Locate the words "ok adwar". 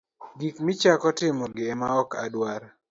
2.01-2.61